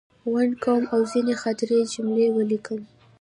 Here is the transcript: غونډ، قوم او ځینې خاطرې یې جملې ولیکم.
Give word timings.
غونډ، 0.31 0.53
قوم 0.63 0.83
او 0.93 0.99
ځینې 1.11 1.33
خاطرې 1.41 1.75
یې 1.79 1.89
جملې 1.93 2.27
ولیکم. 2.31 2.79